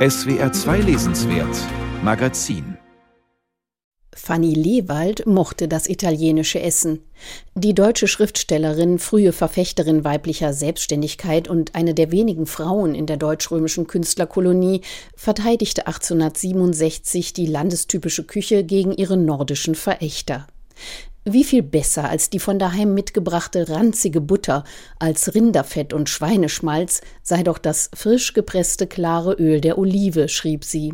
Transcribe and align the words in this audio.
SWR 0.00 0.50
2 0.50 0.78
Lesenswert 0.78 1.58
Magazin 2.02 2.78
Fanny 4.16 4.54
Lewald 4.54 5.26
mochte 5.26 5.68
das 5.68 5.90
italienische 5.90 6.58
Essen. 6.58 7.00
Die 7.54 7.74
deutsche 7.74 8.08
Schriftstellerin, 8.08 8.98
frühe 8.98 9.32
Verfechterin 9.32 10.02
weiblicher 10.02 10.54
Selbstständigkeit 10.54 11.48
und 11.48 11.74
eine 11.74 11.92
der 11.92 12.12
wenigen 12.12 12.46
Frauen 12.46 12.94
in 12.94 13.04
der 13.04 13.18
deutsch-römischen 13.18 13.86
Künstlerkolonie, 13.86 14.80
verteidigte 15.14 15.86
1867 15.86 17.34
die 17.34 17.44
landestypische 17.44 18.24
Küche 18.24 18.64
gegen 18.64 18.92
ihre 18.92 19.18
nordischen 19.18 19.74
Verächter. 19.74 20.46
Wie 21.32 21.44
viel 21.44 21.62
besser 21.62 22.08
als 22.08 22.28
die 22.28 22.40
von 22.40 22.58
daheim 22.58 22.92
mitgebrachte 22.92 23.68
ranzige 23.68 24.20
Butter, 24.20 24.64
als 24.98 25.32
Rinderfett 25.32 25.92
und 25.92 26.08
Schweineschmalz 26.08 27.02
sei 27.22 27.44
doch 27.44 27.58
das 27.58 27.88
frisch 27.94 28.34
gepresste 28.34 28.88
klare 28.88 29.34
Öl 29.34 29.60
der 29.60 29.78
Olive, 29.78 30.28
schrieb 30.28 30.64
sie. 30.64 30.92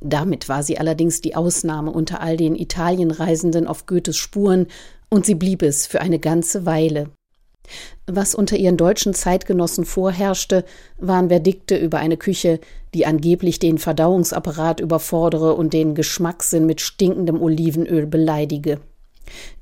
Damit 0.00 0.48
war 0.48 0.62
sie 0.62 0.78
allerdings 0.78 1.20
die 1.20 1.36
Ausnahme 1.36 1.90
unter 1.90 2.22
all 2.22 2.38
den 2.38 2.56
Italienreisenden 2.56 3.66
auf 3.66 3.84
Goethes 3.84 4.16
Spuren, 4.16 4.68
und 5.10 5.26
sie 5.26 5.34
blieb 5.34 5.60
es 5.60 5.86
für 5.86 6.00
eine 6.00 6.18
ganze 6.18 6.64
Weile. 6.64 7.10
Was 8.06 8.34
unter 8.34 8.56
ihren 8.56 8.78
deutschen 8.78 9.12
Zeitgenossen 9.12 9.84
vorherrschte, 9.84 10.64
waren 10.96 11.28
Verdikte 11.28 11.76
über 11.76 11.98
eine 11.98 12.16
Küche, 12.16 12.58
die 12.94 13.04
angeblich 13.04 13.58
den 13.58 13.76
Verdauungsapparat 13.76 14.80
überfordere 14.80 15.52
und 15.52 15.74
den 15.74 15.94
Geschmackssinn 15.94 16.64
mit 16.64 16.80
stinkendem 16.80 17.42
Olivenöl 17.42 18.06
beleidige. 18.06 18.80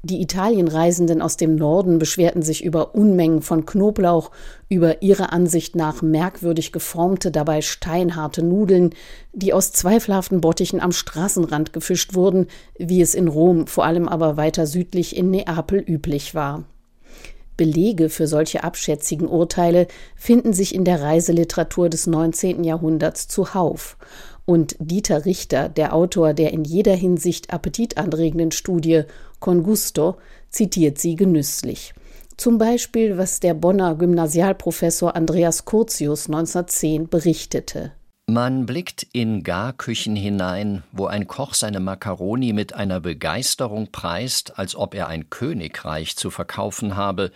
Die 0.02 0.20
Italienreisenden 0.20 1.22
aus 1.22 1.36
dem 1.36 1.56
Norden 1.56 1.98
beschwerten 1.98 2.42
sich 2.42 2.64
über 2.64 2.94
Unmengen 2.94 3.42
von 3.42 3.66
Knoblauch, 3.66 4.30
über 4.68 5.02
ihrer 5.02 5.32
Ansicht 5.32 5.76
nach 5.76 6.02
merkwürdig 6.02 6.72
geformte, 6.72 7.30
dabei 7.30 7.60
steinharte 7.60 8.42
Nudeln, 8.42 8.94
die 9.32 9.52
aus 9.52 9.72
zweifelhaften 9.72 10.40
Bottichen 10.40 10.80
am 10.80 10.92
Straßenrand 10.92 11.72
gefischt 11.72 12.14
wurden, 12.14 12.46
wie 12.78 13.00
es 13.00 13.14
in 13.14 13.28
Rom, 13.28 13.66
vor 13.66 13.84
allem 13.84 14.08
aber 14.08 14.36
weiter 14.36 14.66
südlich 14.66 15.16
in 15.16 15.30
Neapel 15.30 15.80
üblich 15.80 16.34
war. 16.34 16.64
Belege 17.56 18.10
für 18.10 18.26
solche 18.26 18.64
abschätzigen 18.64 19.28
Urteile 19.28 19.86
finden 20.14 20.52
sich 20.52 20.74
in 20.74 20.84
der 20.84 21.00
Reiseliteratur 21.00 21.88
des 21.88 22.06
19. 22.06 22.64
Jahrhunderts 22.64 23.28
zuhauf. 23.28 23.96
Und 24.44 24.76
Dieter 24.78 25.24
Richter, 25.24 25.68
der 25.68 25.92
Autor 25.92 26.34
der 26.34 26.52
in 26.52 26.64
jeder 26.64 26.94
Hinsicht 26.94 27.52
appetitanregenden 27.52 28.52
Studie 28.52 29.02
Con 29.40 29.62
Gusto, 29.62 30.16
zitiert 30.50 30.98
sie 30.98 31.16
genüsslich. 31.16 31.94
Zum 32.36 32.58
Beispiel, 32.58 33.16
was 33.16 33.40
der 33.40 33.54
Bonner 33.54 33.94
Gymnasialprofessor 33.94 35.16
Andreas 35.16 35.64
Curtius 35.64 36.26
1910 36.26 37.08
berichtete. 37.08 37.92
Man 38.26 38.66
blickt 38.66 39.06
in 39.12 39.42
Garküchen 39.42 40.16
hinein, 40.16 40.82
wo 40.92 41.06
ein 41.06 41.28
Koch 41.28 41.54
seine 41.54 41.80
Makaroni 41.80 42.52
mit 42.52 42.74
einer 42.74 43.00
Begeisterung 43.00 43.92
preist, 43.92 44.58
als 44.58 44.74
ob 44.74 44.94
er 44.94 45.06
ein 45.06 45.30
Königreich 45.30 46.16
zu 46.16 46.30
verkaufen 46.30 46.96
habe, 46.96 47.30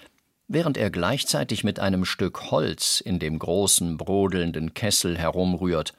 während 0.48 0.76
er 0.76 0.90
gleichzeitig 0.90 1.62
mit 1.62 1.78
einem 1.78 2.04
Stück 2.04 2.50
Holz 2.50 3.00
in 3.00 3.18
dem 3.18 3.38
großen 3.38 3.96
brodelnden 3.96 4.74
Kessel 4.74 5.16
herumrührt 5.16 5.94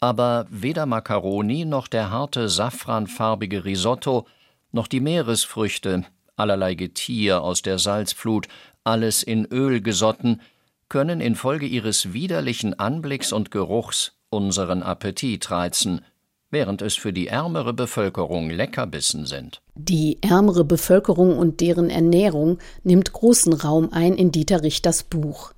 aber 0.00 0.46
weder 0.48 0.86
Makkaroni 0.86 1.66
noch 1.66 1.86
der 1.86 2.10
harte 2.10 2.48
safranfarbige 2.48 3.64
Risotto, 3.64 4.26
noch 4.72 4.86
die 4.86 5.00
Meeresfrüchte, 5.00 6.04
allerlei 6.36 6.74
Getier 6.74 7.42
aus 7.42 7.62
der 7.62 7.78
Salzflut, 7.78 8.48
alles 8.84 9.22
in 9.22 9.46
Öl 9.46 9.80
gesotten, 9.80 10.40
können 10.88 11.20
infolge 11.20 11.66
ihres 11.66 12.12
widerlichen 12.12 12.78
Anblicks 12.78 13.32
und 13.32 13.50
Geruchs 13.50 14.18
unseren 14.30 14.82
Appetit 14.82 15.50
reizen, 15.50 16.04
während 16.50 16.82
es 16.82 16.96
für 16.96 17.12
die 17.12 17.28
ärmere 17.28 17.72
Bevölkerung 17.72 18.50
Leckerbissen 18.50 19.26
sind. 19.26 19.60
Die 19.76 20.18
ärmere 20.20 20.64
Bevölkerung 20.64 21.38
und 21.38 21.60
deren 21.60 21.90
Ernährung 21.90 22.58
nimmt 22.82 23.12
großen 23.12 23.52
Raum 23.52 23.90
ein 23.92 24.14
in 24.14 24.32
Dieter 24.32 24.62
Richters 24.62 25.04
Buch. 25.04 25.52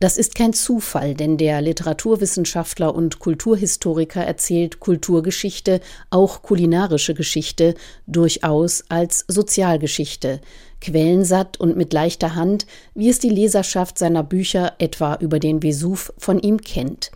Das 0.00 0.16
ist 0.16 0.34
kein 0.34 0.52
Zufall, 0.52 1.14
denn 1.14 1.36
der 1.36 1.60
Literaturwissenschaftler 1.60 2.94
und 2.94 3.18
Kulturhistoriker 3.18 4.24
erzählt 4.24 4.80
Kulturgeschichte, 4.80 5.80
auch 6.10 6.42
kulinarische 6.42 7.14
Geschichte, 7.14 7.74
durchaus 8.06 8.84
als 8.88 9.24
Sozialgeschichte, 9.28 10.40
quellensatt 10.80 11.60
und 11.60 11.76
mit 11.76 11.92
leichter 11.92 12.34
Hand, 12.34 12.66
wie 12.94 13.08
es 13.08 13.18
die 13.18 13.30
Leserschaft 13.30 13.98
seiner 13.98 14.22
Bücher 14.22 14.74
etwa 14.78 15.16
über 15.16 15.38
den 15.38 15.62
Vesuv 15.62 16.12
von 16.16 16.38
ihm 16.38 16.60
kennt. 16.60 17.10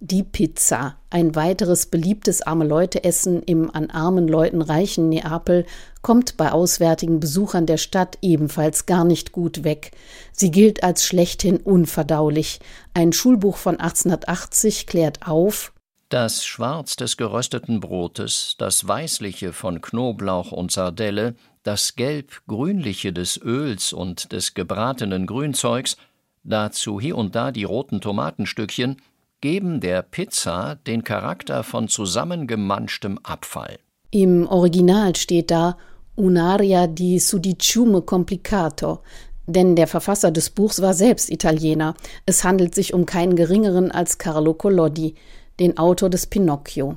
Die 0.00 0.22
Pizza, 0.22 0.94
ein 1.10 1.34
weiteres 1.34 1.86
beliebtes 1.86 2.42
arme 2.42 2.64
Leute-Essen 2.64 3.42
im 3.42 3.68
an 3.74 3.90
armen 3.90 4.28
Leuten 4.28 4.62
reichen 4.62 5.08
Neapel, 5.08 5.66
kommt 6.02 6.36
bei 6.36 6.52
auswärtigen 6.52 7.18
Besuchern 7.18 7.66
der 7.66 7.78
Stadt 7.78 8.16
ebenfalls 8.22 8.86
gar 8.86 9.04
nicht 9.04 9.32
gut 9.32 9.64
weg. 9.64 9.90
Sie 10.30 10.52
gilt 10.52 10.84
als 10.84 11.04
schlechthin 11.04 11.56
unverdaulich. 11.56 12.60
Ein 12.94 13.12
Schulbuch 13.12 13.56
von 13.56 13.80
1880 13.80 14.86
klärt 14.86 15.26
auf, 15.26 15.72
das 16.10 16.46
Schwarz 16.46 16.96
des 16.96 17.18
gerösteten 17.18 17.80
Brotes, 17.80 18.54
das 18.56 18.88
Weißliche 18.88 19.52
von 19.52 19.82
Knoblauch 19.82 20.52
und 20.52 20.72
Sardelle, 20.72 21.34
das 21.64 21.96
Gelb-Grünliche 21.96 23.12
des 23.12 23.38
Öls 23.42 23.92
und 23.92 24.32
des 24.32 24.54
gebratenen 24.54 25.26
Grünzeugs, 25.26 25.98
dazu 26.44 26.98
hier 26.98 27.16
und 27.16 27.34
da 27.34 27.52
die 27.52 27.64
roten 27.64 28.00
Tomatenstückchen, 28.00 28.96
geben 29.40 29.80
der 29.80 30.02
Pizza 30.02 30.76
den 30.86 31.04
Charakter 31.04 31.62
von 31.62 31.88
zusammengemanschtem 31.88 33.18
Abfall. 33.22 33.78
Im 34.10 34.46
Original 34.48 35.14
steht 35.14 35.50
da 35.50 35.76
Un'aria 36.16 36.88
di 36.88 37.20
sudiciume 37.20 38.02
complicato, 38.02 39.00
denn 39.46 39.76
der 39.76 39.86
Verfasser 39.86 40.30
des 40.30 40.50
Buchs 40.50 40.82
war 40.82 40.92
selbst 40.92 41.30
Italiener. 41.30 41.94
Es 42.26 42.42
handelt 42.42 42.74
sich 42.74 42.92
um 42.92 43.06
keinen 43.06 43.36
geringeren 43.36 43.92
als 43.92 44.18
Carlo 44.18 44.54
Collodi, 44.54 45.14
den 45.60 45.78
Autor 45.78 46.10
des 46.10 46.26
Pinocchio. 46.26 46.96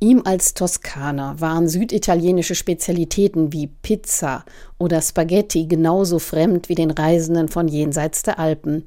Ihm 0.00 0.22
als 0.24 0.52
Toskaner 0.52 1.40
waren 1.40 1.68
süditalienische 1.68 2.54
Spezialitäten 2.54 3.52
wie 3.54 3.68
Pizza 3.68 4.44
oder 4.76 5.00
Spaghetti 5.00 5.66
genauso 5.66 6.18
fremd 6.18 6.68
wie 6.68 6.74
den 6.74 6.90
Reisenden 6.90 7.48
von 7.48 7.68
jenseits 7.68 8.22
der 8.22 8.38
Alpen. 8.38 8.84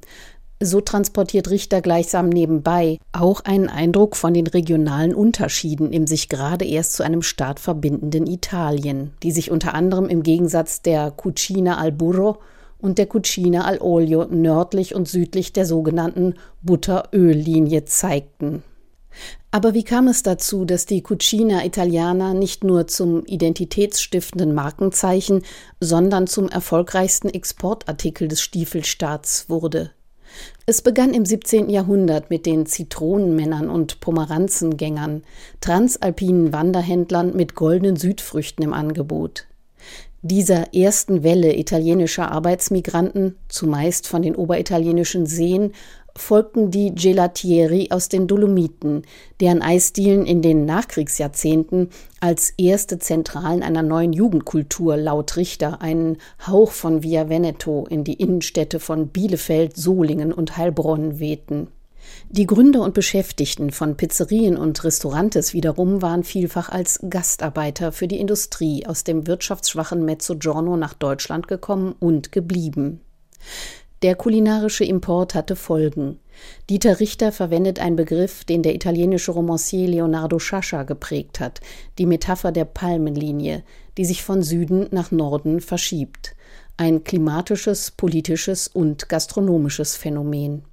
So 0.60 0.82
transportiert 0.82 1.52
Richter 1.52 1.82
gleichsam 1.82 2.30
nebenbei 2.30 2.98
auch 3.12 3.42
einen 3.42 3.70
Eindruck 3.70 4.16
von 4.16 4.34
den 4.34 4.48
regionalen 4.48 5.14
Unterschieden 5.14 5.94
im 5.94 6.08
sich 6.08 6.30
gerade 6.30 6.66
erst 6.66 6.94
zu 6.94 7.04
einem 7.04 7.22
Staat 7.22 7.60
verbindenden 7.60 8.26
Italien, 8.26 9.14
die 9.22 9.32
sich 9.32 9.52
unter 9.52 9.76
anderem 9.76 10.10
im 10.10 10.24
Gegensatz 10.24 10.82
der 10.82 11.12
Cucina 11.12 11.78
al 11.78 11.92
Burro 11.92 12.38
und 12.80 12.98
der 12.98 13.06
Cucina 13.06 13.66
al 13.66 13.80
Olio 13.82 14.26
nördlich 14.26 14.96
und 14.96 15.08
südlich 15.08 15.54
der 15.54 15.68
sogenannten 15.68 16.34
Butter-Öl-Linie 16.64 17.86
zeigten. 17.86 18.64
Aber 19.52 19.76
wie 19.76 19.84
kam 19.84 20.08
es 20.08 20.24
dazu, 20.24 20.66
dass 20.66 20.88
die 20.88 21.02
Cucina 21.02 21.66
Italiana 21.66 22.34
nicht 22.34 22.64
nur 22.64 22.88
zum 22.88 23.26
identitätsstiftenden 23.26 24.54
Markenzeichen, 24.56 25.44
sondern 25.80 26.26
zum 26.26 26.50
erfolgreichsten 26.50 27.30
Exportartikel 27.30 28.28
des 28.28 28.42
Stiefelstaats 28.42 29.50
wurde? 29.50 29.92
Es 30.66 30.82
begann 30.82 31.14
im 31.14 31.26
17. 31.26 31.70
Jahrhundert 31.70 32.30
mit 32.30 32.46
den 32.46 32.66
Zitronenmännern 32.66 33.70
und 33.70 34.00
Pomeranzengängern, 34.00 35.24
transalpinen 35.62 36.54
Wanderhändlern 36.54 37.36
mit 37.36 37.56
goldenen 37.56 37.96
Südfrüchten 37.96 38.64
im 38.64 38.74
Angebot. 38.74 39.48
Dieser 40.24 40.74
ersten 40.74 41.24
Welle 41.24 41.56
italienischer 41.56 42.32
Arbeitsmigranten, 42.32 43.38
zumeist 43.48 44.08
von 44.08 44.22
den 44.22 44.36
oberitalienischen 44.36 45.26
Seen, 45.26 45.74
folgten 46.18 46.72
die 46.72 46.94
Gelatieri 46.94 47.88
aus 47.92 48.10
den 48.10 48.28
Dolomiten, 48.28 49.04
deren 49.40 49.62
Eisdielen 49.62 50.26
in 50.26 50.42
den 50.42 50.66
Nachkriegsjahrzehnten 50.66 51.90
als 52.20 52.54
erste 52.58 53.00
Zentralen 53.00 53.64
einer 53.64 53.84
neuen 53.84 54.14
Jugendkultur 54.14 54.98
laut 54.98 55.38
Richter 55.38 55.82
einen 55.82 56.18
Hauch 56.46 56.72
von 56.72 57.04
Via 57.04 57.30
Veneto 57.30 57.86
in 57.90 58.04
die 58.04 58.16
Innenstädte 58.16 58.80
von 58.80 59.10
Bielefeld, 59.10 59.78
Solingen 59.78 60.34
und 60.34 60.58
Heilbronn 60.58 61.20
wehten. 61.20 61.68
Die 62.30 62.48
Gründer 62.48 62.82
und 62.82 62.94
Beschäftigten 62.94 63.72
von 63.72 63.96
Pizzerien 63.96 64.58
und 64.58 64.84
Restaurantes 64.84 65.54
wiederum 65.54 66.02
waren 66.02 66.24
vielfach 66.24 66.70
als 66.70 67.00
Gastarbeiter 67.10 67.92
für 67.92 68.08
die 68.08 68.20
Industrie 68.20 68.86
aus 68.86 69.04
dem 69.04 69.28
wirtschaftsschwachen 69.28 70.04
Mezzogiorno 70.04 70.78
nach 70.78 70.94
Deutschland 70.94 71.48
gekommen 71.48 71.96
und 72.00 72.32
geblieben. 72.32 73.02
Der 74.04 74.14
kulinarische 74.16 74.84
Import 74.84 75.34
hatte 75.34 75.56
Folgen. 75.56 76.20
Dieter 76.70 77.00
Richter 77.00 77.32
verwendet 77.32 77.80
einen 77.80 77.96
Begriff, 77.96 78.44
den 78.44 78.62
der 78.62 78.76
italienische 78.76 79.32
Romancier 79.32 79.88
Leonardo 79.88 80.38
Sciascia 80.38 80.84
geprägt 80.84 81.40
hat, 81.40 81.62
die 81.98 82.06
Metapher 82.06 82.52
der 82.52 82.66
Palmenlinie, 82.66 83.64
die 83.98 84.06
sich 84.06 84.22
von 84.22 84.44
Süden 84.44 84.88
nach 84.92 85.10
Norden 85.10 85.62
verschiebt. 85.62 86.36
Ein 86.78 87.04
klimatisches, 87.04 87.90
politisches 87.90 88.68
und 88.68 89.10
gastronomisches 89.10 89.96
Phänomen. 89.96 90.64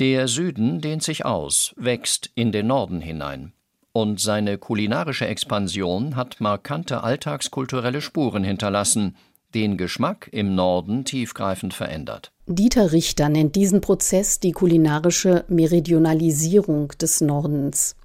Der 0.00 0.26
Süden 0.26 0.80
dehnt 0.80 1.04
sich 1.04 1.24
aus, 1.24 1.72
wächst 1.76 2.32
in 2.34 2.50
den 2.50 2.66
Norden 2.66 3.00
hinein. 3.00 3.52
Und 3.92 4.18
seine 4.18 4.58
kulinarische 4.58 5.28
Expansion 5.28 6.16
hat 6.16 6.40
markante 6.40 7.04
alltagskulturelle 7.04 8.00
Spuren 8.00 8.42
hinterlassen, 8.42 9.16
den 9.54 9.76
Geschmack 9.76 10.28
im 10.32 10.56
Norden 10.56 11.04
tiefgreifend 11.04 11.72
verändert. 11.72 12.33
Dieter 12.46 12.92
Richter 12.92 13.30
nennt 13.30 13.56
diesen 13.56 13.80
Prozess 13.80 14.38
die 14.38 14.52
kulinarische 14.52 15.46
Meridionalisierung 15.48 16.88
des 17.00 17.22
Nordens. 17.22 17.96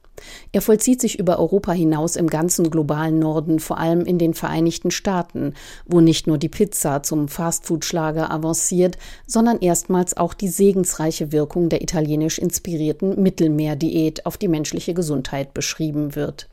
Er 0.54 0.62
vollzieht 0.62 1.02
sich 1.02 1.20
über 1.20 1.40
Europa 1.40 1.74
hinaus 1.74 2.16
im 2.16 2.28
ganzen 2.28 2.70
globalen 2.72 3.20
Norden, 3.20 3.60
vor 3.60 3.80
allem 3.80 4.06
in 4.06 4.18
den 4.18 4.34
Vereinigten 4.34 4.92
Staaten, 4.92 5.56
wo 5.86 6.00
nicht 6.00 6.26
nur 6.26 6.38
die 6.38 6.48
Pizza 6.48 7.04
zum 7.04 7.28
Fastfood-Schlager 7.28 8.32
avanciert, 8.32 8.98
sondern 9.28 9.60
erstmals 9.60 10.16
auch 10.16 10.34
die 10.34 10.48
segensreiche 10.48 11.34
Wirkung 11.34 11.68
der 11.68 11.82
italienisch 11.82 12.40
inspirierten 12.40 13.22
Mittelmeerdiät 13.22 14.26
auf 14.26 14.38
die 14.38 14.48
menschliche 14.48 14.94
Gesundheit 14.94 15.54
beschrieben 15.54 16.16
wird. 16.16 16.48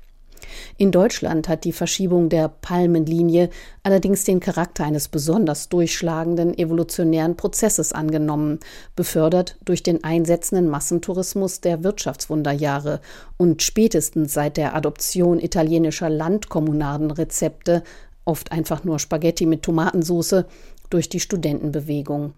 In 0.77 0.93
Deutschland 0.93 1.49
hat 1.49 1.65
die 1.65 1.73
Verschiebung 1.73 2.29
der 2.29 2.49
Palmenlinie 2.49 3.51
allerdings 3.83 4.25
den 4.25 4.41
Charakter 4.41 4.85
eines 4.85 5.09
besonders 5.09 5.69
durchschlagenden 5.69 6.57
evolutionären 6.57 7.37
Prozesses 7.37 7.93
angenommen, 7.93 8.61
befördert 8.95 9.57
durch 9.65 9.83
den 9.83 10.05
einsetzenden 10.05 10.69
Massentourismus 10.69 11.61
der 11.61 11.83
Wirtschaftswunderjahre 11.83 13.01
und 13.37 13.63
spätestens 13.63 14.35
seit 14.35 14.57
der 14.57 14.75
Adoption 14.75 15.41
italienischer 15.41 16.11
Landkommunadenrezepte, 16.11 17.83
oft 18.25 18.53
einfach 18.53 18.85
nur 18.85 18.99
Spaghetti 18.99 19.47
mit 19.47 19.63
Tomatensauce, 19.63 20.45
durch 20.91 21.09
die 21.09 21.21
Studentenbewegung. 21.21 22.35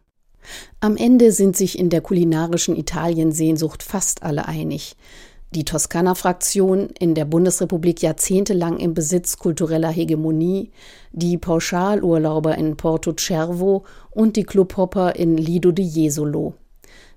Am 0.80 0.96
Ende 0.96 1.32
sind 1.32 1.56
sich 1.56 1.78
in 1.78 1.90
der 1.90 2.00
kulinarischen 2.00 2.76
Italiensehnsucht 2.76 3.82
fast 3.82 4.22
alle 4.22 4.46
einig. 4.46 4.96
Die 5.54 5.64
Toskana-Fraktion 5.64 6.90
in 6.98 7.14
der 7.14 7.24
Bundesrepublik 7.24 8.02
jahrzehntelang 8.02 8.78
im 8.78 8.92
Besitz 8.92 9.38
kultureller 9.38 9.90
Hegemonie, 9.90 10.70
die 11.12 11.38
Pauschalurlauber 11.38 12.58
in 12.58 12.76
Porto 12.76 13.14
Cervo 13.18 13.84
und 14.10 14.36
die 14.36 14.44
Clubhopper 14.44 15.16
in 15.16 15.38
Lido 15.38 15.72
di 15.72 15.84
Jesolo. 15.84 16.54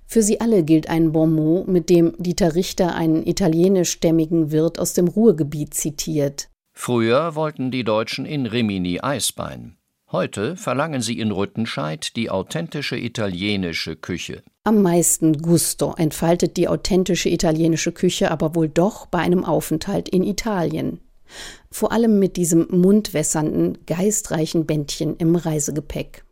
Für 0.06 0.22
sie 0.22 0.40
alle 0.40 0.62
gilt 0.62 0.88
ein 0.88 1.12
Bonmot, 1.12 1.68
mit 1.68 1.90
dem 1.90 2.14
Dieter 2.18 2.54
Richter 2.54 2.94
einen 2.94 3.26
italienischstämmigen 3.26 4.50
Wirt 4.50 4.78
aus 4.78 4.94
dem 4.94 5.08
Ruhrgebiet 5.08 5.74
zitiert. 5.74 6.48
Früher 6.74 7.34
wollten 7.34 7.70
die 7.70 7.84
Deutschen 7.84 8.24
in 8.24 8.46
Rimini 8.46 9.00
Eisbein. 9.00 9.76
Heute 10.12 10.58
verlangen 10.58 11.00
sie 11.00 11.18
in 11.18 11.32
Rüttenscheid 11.32 12.16
die 12.16 12.28
authentische 12.28 12.98
italienische 12.98 13.96
Küche. 13.96 14.42
Am 14.62 14.82
meisten 14.82 15.40
Gusto 15.40 15.94
entfaltet 15.96 16.58
die 16.58 16.68
authentische 16.68 17.30
italienische 17.30 17.92
Küche 17.92 18.30
aber 18.30 18.54
wohl 18.54 18.68
doch 18.68 19.06
bei 19.06 19.20
einem 19.20 19.42
Aufenthalt 19.42 20.10
in 20.10 20.22
Italien. 20.22 21.00
Vor 21.70 21.92
allem 21.92 22.18
mit 22.18 22.36
diesem 22.36 22.66
mundwässernden, 22.68 23.78
geistreichen 23.86 24.66
Bändchen 24.66 25.16
im 25.16 25.34
Reisegepäck. 25.34 26.26